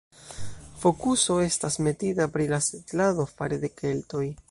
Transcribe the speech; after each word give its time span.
Fokuso 0.85 1.37
estas 1.49 1.79
metita 1.89 2.29
pri 2.39 2.51
la 2.55 2.61
setlado 2.71 3.31
fare 3.37 3.65
de 3.67 3.75
keltoj. 3.83 4.29